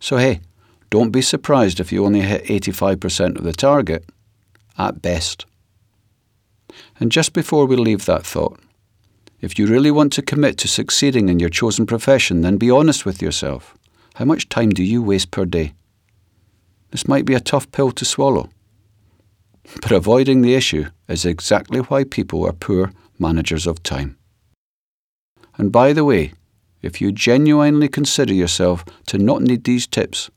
So, 0.00 0.16
hey, 0.16 0.40
don't 0.88 1.10
be 1.10 1.22
surprised 1.22 1.78
if 1.78 1.92
you 1.92 2.04
only 2.04 2.22
hit 2.22 2.44
85% 2.44 3.36
of 3.36 3.44
the 3.44 3.52
target, 3.52 4.04
at 4.76 5.00
best. 5.00 5.46
And 7.00 7.10
just 7.10 7.32
before 7.32 7.64
we 7.64 7.76
leave 7.76 8.04
that 8.04 8.26
thought, 8.26 8.60
if 9.40 9.58
you 9.58 9.66
really 9.66 9.90
want 9.90 10.12
to 10.12 10.22
commit 10.22 10.58
to 10.58 10.68
succeeding 10.68 11.30
in 11.30 11.40
your 11.40 11.48
chosen 11.48 11.86
profession, 11.86 12.42
then 12.42 12.58
be 12.58 12.70
honest 12.70 13.06
with 13.06 13.22
yourself. 13.22 13.74
How 14.16 14.26
much 14.26 14.50
time 14.50 14.68
do 14.68 14.84
you 14.84 15.02
waste 15.02 15.30
per 15.30 15.46
day? 15.46 15.72
This 16.90 17.08
might 17.08 17.24
be 17.24 17.34
a 17.34 17.40
tough 17.40 17.72
pill 17.72 17.90
to 17.92 18.04
swallow, 18.04 18.50
but 19.80 19.92
avoiding 19.92 20.42
the 20.42 20.54
issue 20.54 20.86
is 21.08 21.24
exactly 21.24 21.80
why 21.80 22.04
people 22.04 22.44
are 22.46 22.52
poor 22.52 22.92
managers 23.18 23.66
of 23.66 23.82
time. 23.82 24.18
And 25.56 25.72
by 25.72 25.94
the 25.94 26.04
way, 26.04 26.34
if 26.82 27.00
you 27.00 27.12
genuinely 27.12 27.88
consider 27.88 28.34
yourself 28.34 28.84
to 29.06 29.18
not 29.18 29.42
need 29.42 29.64
these 29.64 29.86
tips, 29.86 30.30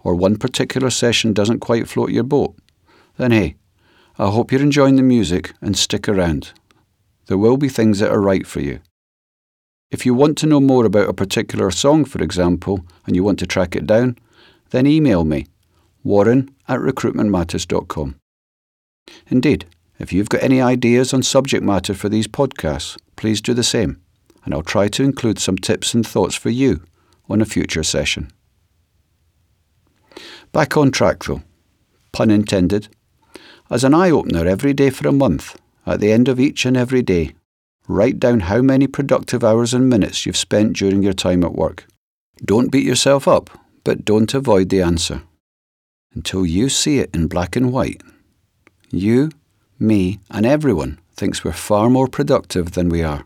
or 0.00 0.14
one 0.16 0.36
particular 0.36 0.90
session 0.90 1.32
doesn't 1.32 1.60
quite 1.60 1.88
float 1.88 2.10
your 2.10 2.24
boat, 2.24 2.56
then 3.18 3.30
hey, 3.30 3.56
I 4.18 4.30
hope 4.30 4.52
you're 4.52 4.60
enjoying 4.60 4.96
the 4.96 5.02
music 5.02 5.52
and 5.60 5.76
stick 5.76 6.08
around. 6.08 6.52
There 7.26 7.38
will 7.38 7.56
be 7.56 7.68
things 7.68 7.98
that 7.98 8.10
are 8.10 8.20
right 8.20 8.46
for 8.46 8.60
you. 8.60 8.80
If 9.90 10.06
you 10.06 10.14
want 10.14 10.38
to 10.38 10.46
know 10.46 10.60
more 10.60 10.84
about 10.84 11.08
a 11.08 11.14
particular 11.14 11.70
song, 11.70 12.04
for 12.04 12.22
example, 12.22 12.84
and 13.06 13.14
you 13.14 13.24
want 13.24 13.38
to 13.40 13.46
track 13.46 13.76
it 13.76 13.86
down, 13.86 14.18
then 14.70 14.86
email 14.86 15.24
me, 15.24 15.46
warren 16.02 16.54
at 16.68 16.80
recruitmentmatters.com. 16.80 18.16
Indeed, 19.28 19.66
if 19.98 20.12
you've 20.12 20.28
got 20.28 20.42
any 20.42 20.60
ideas 20.60 21.12
on 21.12 21.22
subject 21.22 21.62
matter 21.62 21.94
for 21.94 22.08
these 22.08 22.26
podcasts, 22.26 22.96
please 23.16 23.40
do 23.40 23.54
the 23.54 23.62
same 23.62 24.02
and 24.44 24.54
I'll 24.54 24.62
try 24.62 24.88
to 24.88 25.02
include 25.02 25.38
some 25.38 25.56
tips 25.56 25.94
and 25.94 26.06
thoughts 26.06 26.34
for 26.34 26.50
you 26.50 26.82
on 27.28 27.40
a 27.40 27.46
future 27.46 27.82
session. 27.82 28.30
Back 30.52 30.76
on 30.76 30.90
track 30.90 31.24
though, 31.24 31.42
pun 32.12 32.30
intended, 32.30 32.88
as 33.72 33.84
an 33.84 33.94
eye 33.94 34.10
opener 34.10 34.46
every 34.46 34.74
day 34.74 34.90
for 34.90 35.08
a 35.08 35.12
month, 35.12 35.58
at 35.86 35.98
the 35.98 36.12
end 36.12 36.28
of 36.28 36.38
each 36.38 36.66
and 36.66 36.76
every 36.76 37.00
day, 37.00 37.32
write 37.88 38.20
down 38.20 38.40
how 38.40 38.60
many 38.60 38.86
productive 38.86 39.42
hours 39.42 39.72
and 39.72 39.88
minutes 39.88 40.26
you've 40.26 40.36
spent 40.36 40.76
during 40.76 41.02
your 41.02 41.14
time 41.14 41.42
at 41.42 41.54
work. 41.54 41.86
Don't 42.44 42.70
beat 42.70 42.84
yourself 42.84 43.26
up, 43.26 43.48
but 43.82 44.04
don't 44.04 44.34
avoid 44.34 44.68
the 44.68 44.82
answer. 44.82 45.22
Until 46.14 46.44
you 46.44 46.68
see 46.68 46.98
it 46.98 47.08
in 47.14 47.28
black 47.28 47.56
and 47.56 47.72
white. 47.72 48.02
You, 48.90 49.30
me, 49.78 50.20
and 50.30 50.44
everyone 50.44 51.00
thinks 51.14 51.42
we're 51.42 51.52
far 51.52 51.88
more 51.88 52.08
productive 52.08 52.72
than 52.72 52.90
we 52.90 53.02
are. 53.02 53.24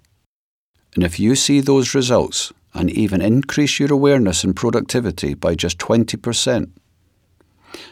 And 0.95 1.03
if 1.03 1.19
you 1.19 1.35
see 1.35 1.61
those 1.61 1.93
results 1.93 2.53
and 2.73 2.89
even 2.91 3.21
increase 3.21 3.81
your 3.81 3.93
awareness 3.93 4.45
and 4.45 4.55
productivity 4.55 5.35
by 5.35 5.57
just 5.57 5.79
20%, 5.79 6.71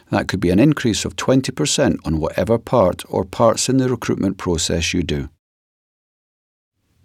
that 0.09 0.27
could 0.27 0.39
be 0.39 0.49
an 0.49 0.59
increase 0.59 1.05
of 1.05 1.15
20% 1.15 1.97
on 2.05 2.19
whatever 2.19 2.57
part 2.57 3.03
or 3.09 3.25
parts 3.25 3.69
in 3.69 3.77
the 3.77 3.89
recruitment 3.89 4.37
process 4.37 4.93
you 4.93 5.03
do. 5.03 5.29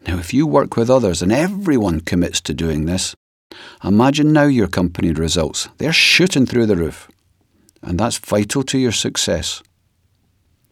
Now, 0.07 0.19
if 0.19 0.33
you 0.33 0.47
work 0.47 0.77
with 0.77 0.89
others 0.89 1.21
and 1.21 1.33
everyone 1.33 2.01
commits 2.01 2.41
to 2.43 2.55
doing 2.55 2.87
this, 2.87 3.15
imagine 3.85 4.33
now 4.33 4.45
your 4.45 4.69
company 4.69 5.13
results. 5.13 5.69
They're 5.79 5.93
shooting 5.93 6.47
through 6.47 6.67
the 6.67 6.77
roof. 6.77 7.09
And 7.83 7.99
that's 7.99 8.19
vital 8.19 8.63
to 8.65 8.79
your 8.79 8.93
success. 8.93 9.63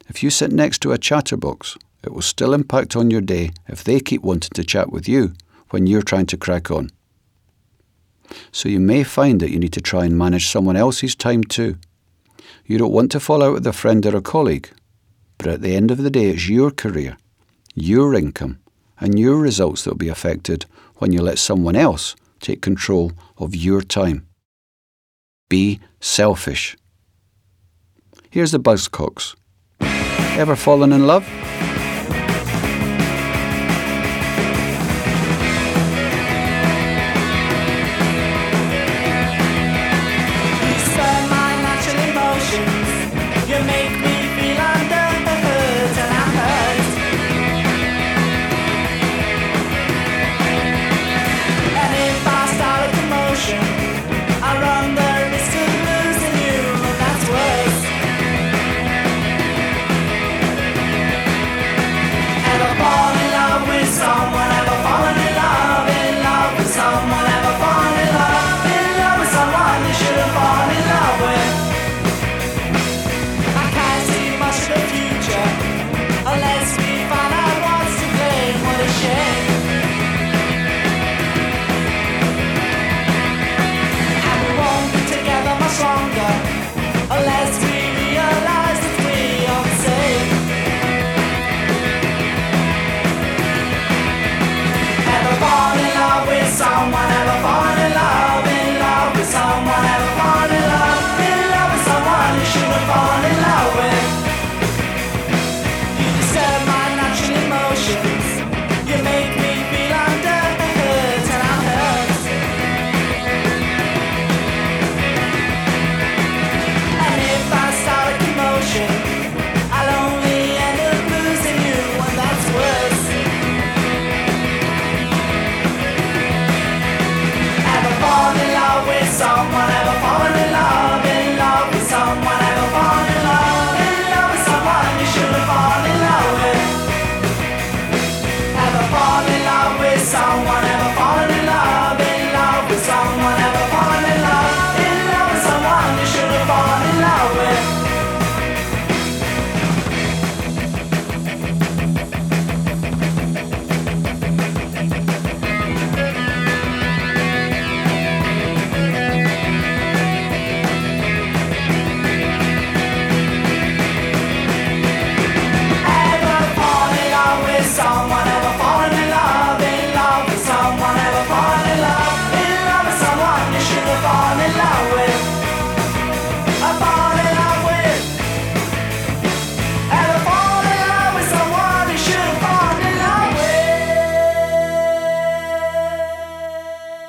If 0.08 0.22
you 0.22 0.30
sit 0.30 0.52
next 0.52 0.80
to 0.82 0.92
a 0.92 0.98
chatterbox 0.98 1.76
it 2.02 2.12
will 2.12 2.22
still 2.22 2.54
impact 2.54 2.96
on 2.96 3.10
your 3.10 3.20
day 3.20 3.50
if 3.66 3.82
they 3.82 4.00
keep 4.00 4.22
wanting 4.22 4.50
to 4.54 4.64
chat 4.64 4.92
with 4.92 5.08
you 5.08 5.34
when 5.70 5.86
you're 5.86 6.02
trying 6.02 6.26
to 6.26 6.36
crack 6.36 6.70
on. 6.70 6.90
So 8.52 8.68
you 8.68 8.80
may 8.80 9.04
find 9.04 9.40
that 9.40 9.50
you 9.50 9.58
need 9.58 9.72
to 9.72 9.80
try 9.80 10.04
and 10.04 10.16
manage 10.16 10.48
someone 10.48 10.76
else's 10.76 11.14
time 11.14 11.44
too. 11.44 11.76
You 12.68 12.76
don't 12.76 12.92
want 12.92 13.10
to 13.12 13.20
fall 13.20 13.42
out 13.42 13.54
with 13.54 13.66
a 13.66 13.72
friend 13.72 14.04
or 14.04 14.14
a 14.14 14.20
colleague, 14.20 14.68
but 15.38 15.46
at 15.46 15.62
the 15.62 15.74
end 15.74 15.90
of 15.90 16.02
the 16.02 16.10
day, 16.10 16.26
it's 16.26 16.50
your 16.50 16.70
career, 16.70 17.16
your 17.74 18.14
income, 18.14 18.58
and 19.00 19.18
your 19.18 19.36
results 19.36 19.84
that 19.84 19.92
will 19.92 19.96
be 19.96 20.10
affected 20.10 20.66
when 20.96 21.10
you 21.10 21.22
let 21.22 21.38
someone 21.38 21.76
else 21.76 22.14
take 22.40 22.60
control 22.60 23.12
of 23.38 23.56
your 23.56 23.80
time. 23.80 24.26
Be 25.48 25.80
selfish. 26.00 26.76
Here's 28.28 28.52
the 28.52 28.60
Buzzcocks. 28.60 29.34
Ever 29.80 30.54
fallen 30.54 30.92
in 30.92 31.06
love? 31.06 31.26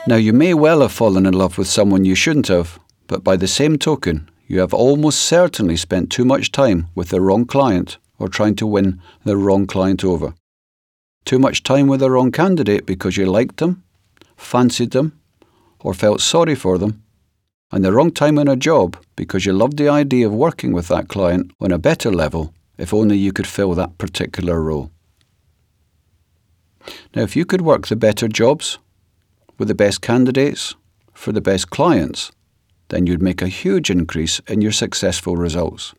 Now, 0.09 0.15
you 0.15 0.33
may 0.33 0.55
well 0.55 0.81
have 0.81 0.91
fallen 0.91 1.27
in 1.27 1.35
love 1.35 1.59
with 1.59 1.67
someone 1.67 2.03
you 2.03 2.15
shouldn't 2.15 2.47
have, 2.47 2.79
but 3.05 3.23
by 3.23 3.35
the 3.35 3.47
same 3.47 3.77
token, 3.77 4.27
you 4.47 4.59
have 4.59 4.73
almost 4.73 5.19
certainly 5.19 5.77
spent 5.77 6.09
too 6.09 6.25
much 6.25 6.51
time 6.51 6.87
with 6.95 7.09
the 7.09 7.21
wrong 7.21 7.45
client 7.45 7.99
or 8.17 8.27
trying 8.27 8.55
to 8.55 8.65
win 8.65 8.99
the 9.23 9.37
wrong 9.37 9.67
client 9.67 10.03
over. 10.03 10.33
Too 11.25 11.37
much 11.37 11.61
time 11.61 11.85
with 11.85 11.99
the 11.99 12.09
wrong 12.09 12.31
candidate 12.31 12.87
because 12.87 13.17
you 13.17 13.27
liked 13.27 13.57
them, 13.57 13.83
fancied 14.35 14.93
them, 14.93 15.19
or 15.79 15.93
felt 15.93 16.21
sorry 16.21 16.55
for 16.55 16.79
them, 16.79 17.03
and 17.71 17.85
the 17.85 17.93
wrong 17.93 18.09
time 18.09 18.39
on 18.39 18.47
a 18.47 18.55
job 18.55 18.97
because 19.15 19.45
you 19.45 19.53
loved 19.53 19.77
the 19.77 19.89
idea 19.89 20.25
of 20.25 20.33
working 20.33 20.73
with 20.73 20.87
that 20.87 21.07
client 21.07 21.51
on 21.61 21.71
a 21.71 21.77
better 21.77 22.11
level 22.11 22.51
if 22.79 22.95
only 22.95 23.15
you 23.15 23.31
could 23.31 23.45
fill 23.45 23.75
that 23.75 23.99
particular 23.99 24.59
role. 24.59 24.89
Now, 27.13 27.21
if 27.21 27.35
you 27.35 27.45
could 27.45 27.61
work 27.61 27.85
the 27.85 27.95
better 27.95 28.27
jobs, 28.27 28.79
with 29.59 29.67
the 29.67 29.75
best 29.75 30.01
candidates 30.01 30.75
for 31.13 31.31
the 31.31 31.41
best 31.41 31.69
clients, 31.69 32.31
then 32.87 33.05
you'd 33.05 33.21
make 33.21 33.41
a 33.41 33.47
huge 33.47 33.91
increase 33.91 34.39
in 34.47 34.61
your 34.61 34.71
successful 34.71 35.35
results. 35.35 35.93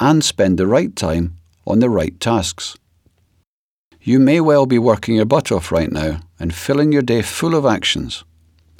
And 0.00 0.24
spend 0.24 0.58
the 0.58 0.66
right 0.66 0.96
time 0.96 1.36
on 1.66 1.78
the 1.78 1.90
right 1.90 2.18
tasks. 2.18 2.76
You 4.00 4.18
may 4.18 4.40
well 4.40 4.66
be 4.66 4.78
working 4.78 5.14
your 5.14 5.24
butt 5.24 5.52
off 5.52 5.70
right 5.70 5.92
now 5.92 6.20
and 6.40 6.52
filling 6.52 6.92
your 6.92 7.02
day 7.02 7.22
full 7.22 7.54
of 7.54 7.64
actions. 7.64 8.24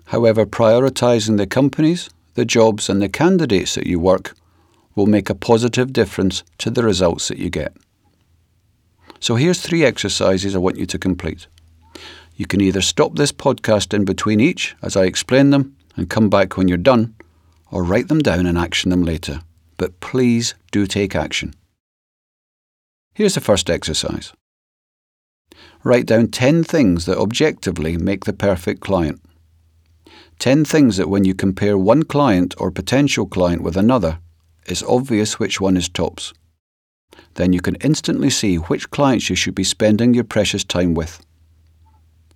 However, 0.07 0.45
prioritising 0.45 1.37
the 1.37 1.47
companies, 1.47 2.11
the 2.35 2.45
jobs, 2.45 2.91
and 2.91 3.01
the 3.01 3.09
candidates 3.09 3.75
that 3.75 3.87
you 3.87 4.01
work 4.01 4.35
will 4.95 5.07
make 5.07 5.31
a 5.31 5.35
positive 5.35 5.93
difference 5.93 6.43
to 6.59 6.71
the 6.71 6.83
results 6.83 7.29
that 7.29 7.39
you 7.39 7.51
get. 7.51 7.75
So 9.21 9.37
here's 9.37 9.61
three 9.61 9.85
exercises 9.85 10.55
I 10.55 10.59
want 10.59 10.77
you 10.77 10.87
to 10.87 10.99
complete. 10.99 11.47
You 12.37 12.47
can 12.47 12.61
either 12.61 12.81
stop 12.81 13.15
this 13.15 13.33
podcast 13.33 13.95
in 13.95 14.05
between 14.05 14.41
each 14.41 14.75
as 14.83 14.97
I 14.97 15.05
explain 15.05 15.51
them 15.51 15.77
and 15.97 16.11
come 16.11 16.29
back 16.29 16.57
when 16.57 16.67
you're 16.67 16.79
done, 16.79 17.15
or 17.71 17.85
write 17.85 18.09
them 18.09 18.21
down 18.21 18.47
and 18.47 18.59
action 18.59 18.91
them 18.91 19.05
later. 19.05 19.41
But 19.77 20.01
please 20.01 20.55
do 20.73 20.87
take 20.87 21.15
action. 21.15 21.55
Here's 23.15 23.35
the 23.35 23.41
first 23.41 23.71
exercise 23.71 24.33
Write 25.85 26.07
down 26.07 26.29
10 26.29 26.65
things 26.65 27.07
that 27.07 27.19
objectively 27.19 27.97
make 27.97 28.25
the 28.25 28.33
perfect 28.33 28.81
client. 28.81 29.21
10 30.41 30.65
things 30.65 30.97
that 30.97 31.09
when 31.09 31.25
you 31.25 31.35
compare 31.35 31.79
one 31.79 32.03
client 32.03 32.55
or 32.59 32.71
potential 32.71 33.27
client 33.27 33.63
with 33.63 33.77
another, 33.77 34.19
it's 34.67 34.83
obvious 34.83 35.39
which 35.39 35.61
one 35.61 35.77
is 35.77 35.89
tops. 35.89 36.33
Then 37.35 37.53
you 37.53 37.61
can 37.61 37.77
instantly 37.77 38.31
see 38.31 38.57
which 38.57 38.91
clients 38.91 39.31
you 39.31 39.37
should 39.37 39.55
be 39.55 39.63
spending 39.63 40.15
your 40.15 40.25
precious 40.25 40.65
time 40.65 40.95
with. 40.95 41.25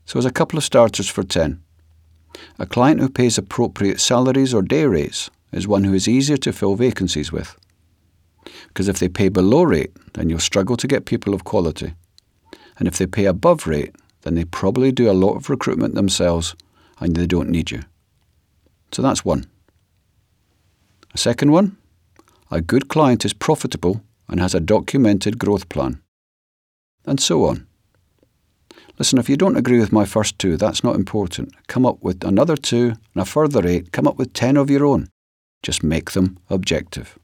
So, 0.08 0.18
as 0.18 0.24
a 0.24 0.32
couple 0.32 0.56
of 0.56 0.64
starters 0.64 1.06
for 1.06 1.22
10, 1.22 1.62
a 2.58 2.64
client 2.64 2.98
who 2.98 3.10
pays 3.10 3.36
appropriate 3.36 4.00
salaries 4.00 4.54
or 4.54 4.62
day 4.62 4.86
rates 4.86 5.28
is 5.52 5.68
one 5.68 5.84
who 5.84 5.92
is 5.92 6.08
easier 6.08 6.38
to 6.38 6.52
fill 6.54 6.76
vacancies 6.76 7.30
with. 7.30 7.54
Because 8.68 8.88
if 8.88 8.98
they 8.98 9.10
pay 9.10 9.28
below 9.28 9.64
rate, 9.64 9.94
then 10.14 10.30
you'll 10.30 10.38
struggle 10.38 10.78
to 10.78 10.88
get 10.88 11.04
people 11.04 11.34
of 11.34 11.44
quality. 11.44 11.92
And 12.78 12.88
if 12.88 12.96
they 12.96 13.06
pay 13.06 13.26
above 13.26 13.66
rate, 13.66 13.94
then 14.22 14.34
they 14.34 14.46
probably 14.46 14.92
do 14.92 15.10
a 15.10 15.20
lot 15.24 15.36
of 15.36 15.50
recruitment 15.50 15.94
themselves 15.94 16.56
and 17.00 17.14
they 17.14 17.26
don't 17.26 17.50
need 17.50 17.70
you. 17.70 17.82
So 18.92 19.02
that's 19.02 19.26
one. 19.26 19.44
A 21.12 21.18
second 21.18 21.52
one, 21.52 21.76
a 22.50 22.62
good 22.62 22.88
client 22.88 23.26
is 23.26 23.34
profitable 23.34 24.00
and 24.26 24.40
has 24.40 24.54
a 24.54 24.60
documented 24.60 25.38
growth 25.38 25.68
plan. 25.68 26.00
And 27.04 27.20
so 27.20 27.44
on. 27.44 27.66
Listen, 28.98 29.18
if 29.18 29.28
you 29.28 29.36
don't 29.36 29.56
agree 29.56 29.78
with 29.78 29.92
my 29.92 30.04
first 30.04 30.38
two, 30.38 30.56
that's 30.56 30.82
not 30.82 30.96
important. 30.96 31.54
Come 31.68 31.86
up 31.86 32.02
with 32.02 32.24
another 32.24 32.56
two 32.56 32.94
and 33.14 33.22
a 33.22 33.24
further 33.24 33.66
eight. 33.66 33.92
Come 33.92 34.08
up 34.08 34.16
with 34.16 34.32
ten 34.32 34.56
of 34.56 34.70
your 34.70 34.84
own. 34.84 35.08
Just 35.62 35.84
make 35.84 36.12
them 36.12 36.38
objective. 36.50 37.18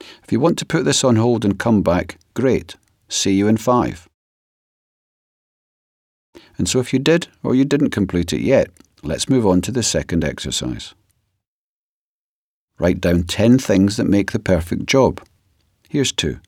If 0.00 0.32
you 0.32 0.40
want 0.40 0.58
to 0.58 0.66
put 0.66 0.84
this 0.84 1.04
on 1.04 1.16
hold 1.16 1.44
and 1.44 1.58
come 1.58 1.82
back, 1.82 2.18
great. 2.34 2.76
See 3.08 3.32
you 3.32 3.46
in 3.46 3.58
five. 3.58 4.08
And 6.56 6.68
so 6.68 6.78
if 6.78 6.92
you 6.92 6.98
did 6.98 7.28
or 7.42 7.54
you 7.54 7.64
didn't 7.64 7.90
complete 7.90 8.32
it 8.32 8.40
yet, 8.40 8.70
let's 9.02 9.28
move 9.28 9.46
on 9.46 9.60
to 9.62 9.72
the 9.72 9.82
second 9.82 10.24
exercise. 10.24 10.94
Write 12.78 13.00
down 13.00 13.24
10 13.24 13.58
things 13.58 13.98
that 13.98 14.04
make 14.04 14.32
the 14.32 14.38
perfect 14.38 14.86
job. 14.86 15.20
Here's 15.90 16.12
two. 16.12 16.40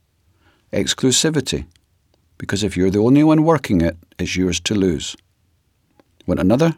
Exclusivity, 0.73 1.67
because 2.42 2.64
if 2.64 2.76
you're 2.76 2.90
the 2.90 2.98
only 2.98 3.22
one 3.22 3.44
working 3.44 3.81
it, 3.83 3.96
it's 4.18 4.35
yours 4.35 4.59
to 4.59 4.74
lose. 4.74 5.16
Want 6.26 6.40
another? 6.40 6.74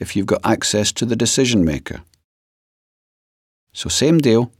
If 0.00 0.16
you've 0.16 0.26
got 0.26 0.40
access 0.42 0.90
to 0.94 1.06
the 1.06 1.14
decision 1.14 1.64
maker. 1.64 2.00
So, 3.72 3.88
same 3.88 4.18
deal. 4.18 4.50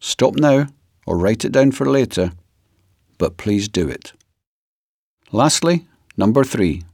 Stop 0.00 0.36
now 0.36 0.68
or 1.04 1.18
write 1.18 1.44
it 1.44 1.52
down 1.52 1.72
for 1.72 1.84
later, 1.84 2.32
but 3.18 3.36
please 3.36 3.68
do 3.68 3.86
it. 3.86 4.14
Lastly, 5.32 5.84
number 6.16 6.44
three 6.44 6.84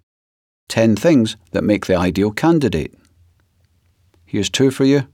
10 0.68 0.96
things 0.96 1.37
that 1.52 1.62
make 1.62 1.87
the 1.87 1.94
ideal 1.94 2.32
candidate. 2.32 2.92
Here's 4.26 4.50
two 4.50 4.72
for 4.72 4.84
you. 4.84 5.06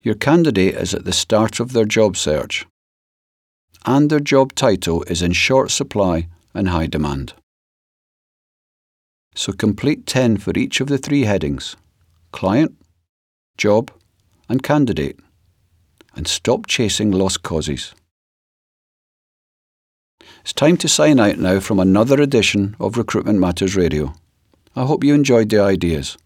Your 0.00 0.14
candidate 0.14 0.76
is 0.76 0.94
at 0.94 1.04
the 1.04 1.12
start 1.12 1.58
of 1.58 1.72
their 1.72 1.86
job 1.86 2.16
search, 2.16 2.66
and 3.84 4.10
their 4.10 4.20
job 4.20 4.54
title 4.54 5.02
is 5.08 5.22
in 5.22 5.32
short 5.32 5.72
supply 5.72 6.28
and 6.56 6.70
high 6.70 6.86
demand. 6.86 7.34
So 9.34 9.52
complete 9.52 10.06
10 10.06 10.38
for 10.38 10.52
each 10.56 10.80
of 10.80 10.88
the 10.88 10.98
three 10.98 11.24
headings 11.24 11.76
client, 12.32 12.74
job, 13.58 13.90
and 14.48 14.62
candidate, 14.62 15.18
and 16.14 16.26
stop 16.26 16.66
chasing 16.66 17.10
lost 17.10 17.42
causes. 17.42 17.94
It's 20.40 20.52
time 20.52 20.76
to 20.78 20.88
sign 20.88 21.20
out 21.20 21.38
now 21.38 21.60
from 21.60 21.78
another 21.78 22.20
edition 22.20 22.76
of 22.80 22.96
Recruitment 22.96 23.38
Matters 23.38 23.76
Radio. 23.76 24.14
I 24.74 24.84
hope 24.84 25.04
you 25.04 25.14
enjoyed 25.14 25.50
the 25.50 25.60
ideas. 25.60 26.16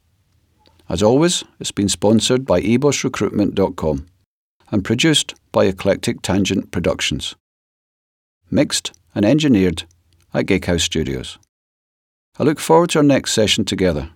As 0.89 1.03
always, 1.03 1.45
it's 1.59 1.73
been 1.73 1.89
sponsored 1.89 2.45
by 2.45 2.61
ebossrecruitment.com 2.61 4.07
and 4.71 4.85
produced 4.85 5.35
by 5.53 5.65
Eclectic 5.65 6.23
Tangent 6.23 6.71
Productions. 6.71 7.35
Mixed 8.51 8.93
and 9.15 9.25
engineered 9.25 9.85
at 10.33 10.47
Gakehouse 10.47 10.83
Studios. 10.83 11.39
I 12.39 12.45
look 12.45 12.61
forward 12.61 12.91
to 12.91 13.01
our 13.01 13.05
next 13.05 13.33
session 13.33 13.65
together. 13.65 14.11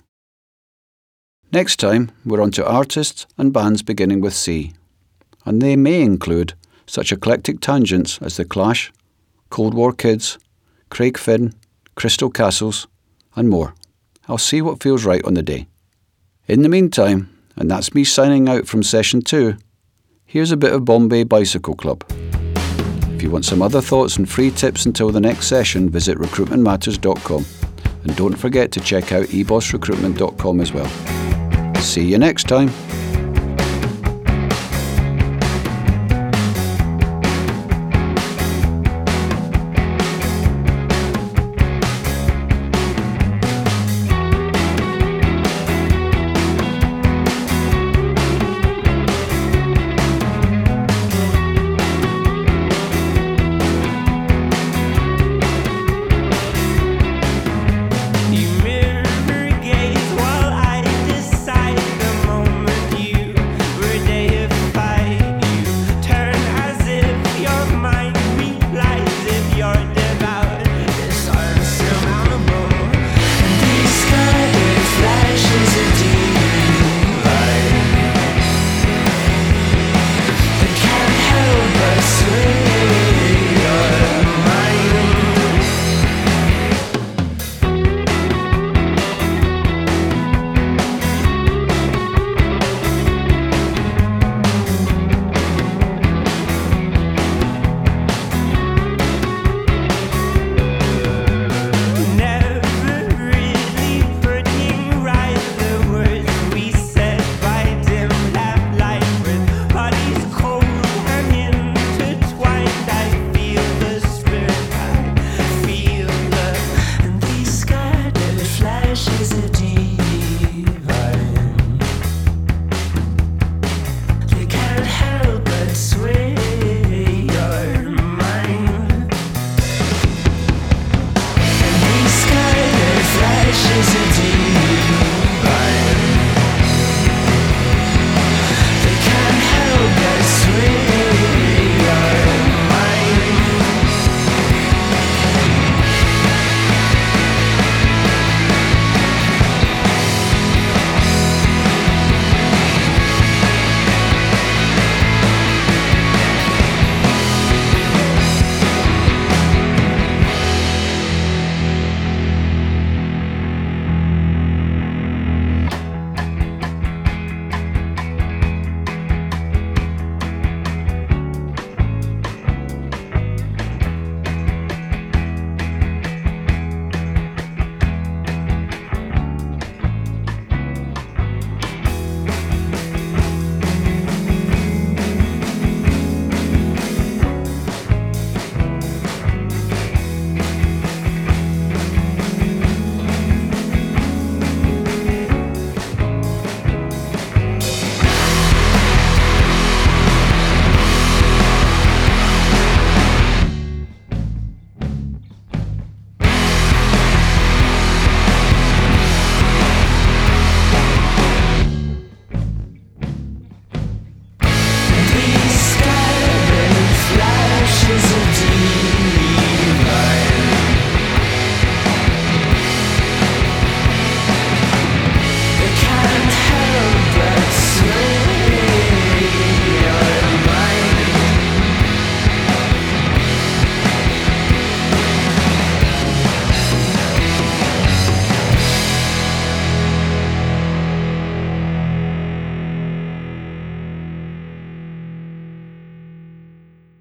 Next 1.52 1.76
time, 1.76 2.10
we're 2.24 2.42
on 2.42 2.50
to 2.52 2.66
artists 2.66 3.26
and 3.38 3.52
bands 3.52 3.82
beginning 3.82 4.20
with 4.20 4.34
C, 4.34 4.72
and 5.44 5.60
they 5.60 5.76
may 5.76 6.02
include 6.02 6.54
such 6.86 7.12
eclectic 7.12 7.60
tangents 7.60 8.18
as 8.20 8.36
The 8.36 8.44
Clash, 8.44 8.92
Cold 9.50 9.74
War 9.74 9.92
Kids, 9.92 10.38
Craig 10.90 11.18
Finn, 11.18 11.54
Crystal 11.94 12.30
Castles, 12.30 12.86
and 13.36 13.48
more. 13.48 13.74
I'll 14.26 14.38
see 14.38 14.62
what 14.62 14.82
feels 14.82 15.04
right 15.04 15.24
on 15.24 15.34
the 15.34 15.42
day. 15.42 15.66
In 16.46 16.62
the 16.62 16.68
meantime, 16.68 17.30
and 17.56 17.70
that's 17.70 17.94
me 17.94 18.04
signing 18.04 18.48
out 18.48 18.66
from 18.66 18.82
session 18.82 19.22
two, 19.22 19.56
here's 20.24 20.52
a 20.52 20.56
bit 20.56 20.72
of 20.72 20.84
Bombay 20.84 21.24
Bicycle 21.24 21.74
Club. 21.74 22.04
You 23.24 23.30
want 23.30 23.46
some 23.46 23.62
other 23.62 23.80
thoughts 23.80 24.18
and 24.18 24.28
free 24.28 24.50
tips 24.50 24.84
until 24.84 25.08
the 25.08 25.18
next 25.18 25.46
session, 25.46 25.88
visit 25.88 26.18
recruitmentmatters.com. 26.18 27.46
And 28.02 28.16
don't 28.16 28.36
forget 28.36 28.70
to 28.72 28.80
check 28.80 29.12
out 29.12 29.24
ebossrecruitment.com 29.28 30.60
as 30.60 30.74
well. 30.74 31.74
See 31.80 32.04
you 32.04 32.18
next 32.18 32.48
time. 32.48 32.68